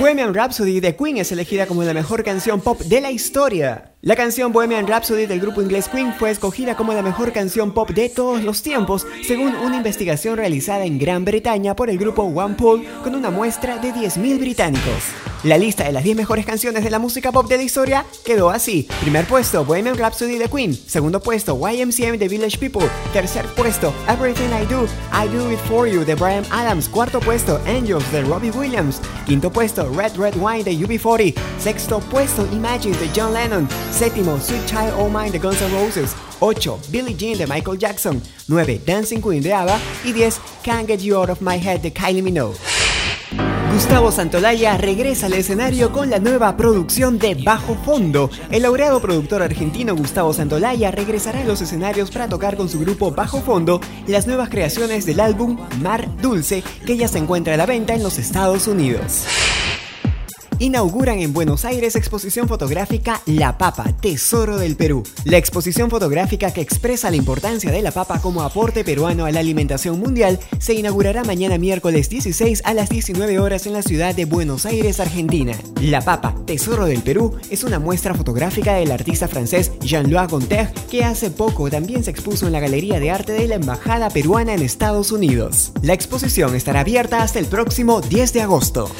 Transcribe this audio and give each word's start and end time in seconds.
Bohemian 0.00 0.32
Rhapsody 0.32 0.80
de 0.80 0.96
Queen 0.96 1.18
es 1.18 1.30
elegida 1.30 1.66
como 1.66 1.82
la 1.82 1.92
mejor 1.92 2.24
canción 2.24 2.62
pop 2.62 2.80
de 2.80 3.02
la 3.02 3.10
historia. 3.10 3.92
La 4.00 4.16
canción 4.16 4.50
Bohemian 4.50 4.86
Rhapsody 4.86 5.26
del 5.26 5.40
grupo 5.40 5.60
inglés 5.60 5.90
Queen 5.90 6.14
fue 6.14 6.30
escogida 6.30 6.74
como 6.74 6.94
la 6.94 7.02
mejor 7.02 7.34
canción 7.34 7.72
pop 7.72 7.90
de 7.90 8.08
todos 8.08 8.42
los 8.42 8.62
tiempos, 8.62 9.06
según 9.28 9.54
una 9.56 9.76
investigación 9.76 10.38
realizada 10.38 10.86
en 10.86 10.98
Gran 10.98 11.26
Bretaña 11.26 11.76
por 11.76 11.90
el 11.90 11.98
grupo 11.98 12.22
OnePoll 12.22 12.82
con 13.04 13.14
una 13.14 13.28
muestra 13.28 13.76
de 13.76 13.92
10.000 13.92 14.38
británicos. 14.38 15.29
La 15.42 15.56
lista 15.56 15.84
de 15.84 15.92
las 15.92 16.04
10 16.04 16.18
mejores 16.18 16.44
canciones 16.44 16.84
de 16.84 16.90
la 16.90 16.98
música 16.98 17.32
pop 17.32 17.48
de 17.48 17.56
la 17.56 17.62
historia 17.62 18.04
quedó 18.26 18.50
así. 18.50 18.86
Primer 19.00 19.24
puesto, 19.24 19.64
Bohemian 19.64 19.96
Rhapsody 19.96 20.36
de 20.36 20.50
Queen. 20.50 20.74
Segundo 20.74 21.22
puesto, 21.22 21.58
YMCM 21.58 22.18
de 22.18 22.28
Village 22.28 22.58
People. 22.58 22.86
Tercer 23.14 23.46
puesto, 23.54 23.94
Everything 24.06 24.50
I 24.50 24.66
Do, 24.66 24.84
I 25.14 25.28
Do 25.34 25.50
It 25.50 25.58
For 25.60 25.88
You 25.88 26.04
de 26.04 26.14
Brian 26.14 26.44
Adams. 26.50 26.90
Cuarto 26.90 27.20
puesto, 27.20 27.58
Angels 27.66 28.04
de 28.12 28.20
Robbie 28.20 28.50
Williams. 28.50 29.00
Quinto 29.24 29.50
puesto, 29.50 29.88
Red 29.88 30.18
Red 30.18 30.34
Wine 30.36 30.62
de 30.62 30.72
UB40. 30.72 31.34
Sexto 31.58 32.00
puesto, 32.00 32.46
Imagine 32.52 32.94
de 32.98 33.08
John 33.16 33.32
Lennon. 33.32 33.66
Séptimo, 33.90 34.38
Sweet 34.38 34.66
Child 34.66 34.92
O' 34.98 35.08
Mine 35.08 35.30
de 35.30 35.38
Guns 35.38 35.62
N' 35.62 35.72
Roses. 35.72 36.14
8. 36.40 36.78
Billie 36.90 37.16
Jean 37.16 37.38
de 37.38 37.46
Michael 37.46 37.78
Jackson. 37.78 38.20
9. 38.48 38.82
Dancing 38.84 39.22
Queen 39.22 39.42
de 39.42 39.54
ABBA. 39.54 39.78
Y 40.04 40.12
10. 40.12 40.38
Can't 40.62 40.86
Get 40.86 41.00
You 41.00 41.16
Out 41.16 41.30
of 41.30 41.40
My 41.40 41.58
Head 41.58 41.80
de 41.80 41.90
Kylie 41.90 42.20
Minogue. 42.20 42.56
Gustavo 43.72 44.10
Santolaya 44.10 44.76
regresa 44.76 45.26
al 45.26 45.34
escenario 45.34 45.92
con 45.92 46.10
la 46.10 46.18
nueva 46.18 46.56
producción 46.56 47.18
de 47.18 47.36
Bajo 47.36 47.76
Fondo. 47.76 48.28
El 48.50 48.62
laureado 48.62 49.00
productor 49.00 49.42
argentino 49.42 49.94
Gustavo 49.94 50.32
Santolaya 50.32 50.90
regresará 50.90 51.40
a 51.40 51.44
los 51.44 51.60
escenarios 51.62 52.10
para 52.10 52.28
tocar 52.28 52.56
con 52.56 52.68
su 52.68 52.80
grupo 52.80 53.12
Bajo 53.12 53.40
Fondo 53.40 53.80
las 54.08 54.26
nuevas 54.26 54.48
creaciones 54.48 55.06
del 55.06 55.20
álbum 55.20 55.56
Mar 55.80 56.08
Dulce, 56.20 56.64
que 56.84 56.96
ya 56.96 57.06
se 57.06 57.18
encuentra 57.18 57.54
a 57.54 57.56
la 57.56 57.66
venta 57.66 57.94
en 57.94 58.02
los 58.02 58.18
Estados 58.18 58.66
Unidos 58.66 59.24
inauguran 60.60 61.20
en 61.20 61.32
Buenos 61.32 61.64
Aires 61.64 61.96
exposición 61.96 62.46
fotográfica 62.46 63.22
La 63.24 63.56
Papa, 63.58 63.84
Tesoro 64.00 64.58
del 64.58 64.76
Perú. 64.76 65.02
La 65.24 65.38
exposición 65.38 65.88
fotográfica 65.90 66.52
que 66.52 66.60
expresa 66.60 67.10
la 67.10 67.16
importancia 67.16 67.72
de 67.72 67.80
la 67.80 67.90
papa 67.90 68.20
como 68.20 68.42
aporte 68.42 68.84
peruano 68.84 69.24
a 69.24 69.32
la 69.32 69.40
alimentación 69.40 69.98
mundial 69.98 70.38
se 70.58 70.74
inaugurará 70.74 71.24
mañana 71.24 71.56
miércoles 71.56 72.10
16 72.10 72.62
a 72.64 72.74
las 72.74 72.90
19 72.90 73.38
horas 73.38 73.66
en 73.66 73.72
la 73.72 73.82
ciudad 73.82 74.14
de 74.14 74.26
Buenos 74.26 74.66
Aires, 74.66 75.00
Argentina. 75.00 75.54
La 75.80 76.02
Papa, 76.02 76.34
Tesoro 76.46 76.84
del 76.84 77.02
Perú, 77.02 77.36
es 77.48 77.64
una 77.64 77.78
muestra 77.78 78.14
fotográfica 78.14 78.74
del 78.74 78.92
artista 78.92 79.28
francés 79.28 79.72
Jean-Louis 79.80 80.28
Gonter 80.28 80.70
que 80.90 81.04
hace 81.04 81.30
poco 81.30 81.70
también 81.70 82.04
se 82.04 82.10
expuso 82.10 82.46
en 82.46 82.52
la 82.52 82.60
Galería 82.60 83.00
de 83.00 83.10
Arte 83.10 83.32
de 83.32 83.48
la 83.48 83.54
Embajada 83.54 84.10
Peruana 84.10 84.52
en 84.52 84.62
Estados 84.62 85.10
Unidos. 85.10 85.72
La 85.80 85.94
exposición 85.94 86.54
estará 86.54 86.80
abierta 86.80 87.22
hasta 87.22 87.38
el 87.38 87.46
próximo 87.46 88.02
10 88.02 88.34
de 88.34 88.42
agosto. 88.42 88.90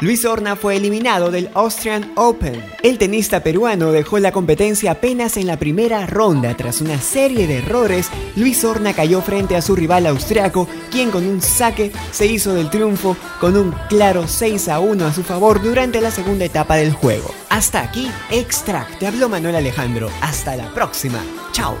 Luis 0.00 0.24
Horna 0.24 0.56
fue 0.56 0.76
eliminado 0.76 1.30
del 1.30 1.50
Austrian 1.54 2.12
Open. 2.16 2.62
El 2.82 2.98
tenista 2.98 3.42
peruano 3.42 3.92
dejó 3.92 4.18
la 4.18 4.32
competencia 4.32 4.92
apenas 4.92 5.36
en 5.36 5.46
la 5.46 5.58
primera 5.58 6.06
ronda. 6.06 6.56
Tras 6.56 6.80
una 6.80 7.00
serie 7.00 7.46
de 7.46 7.58
errores, 7.58 8.10
Luis 8.36 8.64
Horna 8.64 8.92
cayó 8.92 9.22
frente 9.22 9.56
a 9.56 9.62
su 9.62 9.76
rival 9.76 10.06
austriaco, 10.06 10.68
quien 10.90 11.10
con 11.10 11.26
un 11.26 11.40
saque 11.40 11.92
se 12.10 12.26
hizo 12.26 12.54
del 12.54 12.70
triunfo 12.70 13.16
con 13.40 13.56
un 13.56 13.74
claro 13.88 14.26
6 14.26 14.68
a 14.68 14.80
1 14.80 15.06
a 15.06 15.12
su 15.12 15.22
favor 15.22 15.62
durante 15.62 16.00
la 16.00 16.10
segunda 16.10 16.44
etapa 16.44 16.76
del 16.76 16.92
juego. 16.92 17.32
Hasta 17.48 17.80
aquí, 17.80 18.10
Extract. 18.30 18.98
Te 18.98 19.06
habló 19.06 19.28
Manuel 19.28 19.56
Alejandro. 19.56 20.10
Hasta 20.20 20.56
la 20.56 20.72
próxima. 20.74 21.20
Chao. 21.52 21.78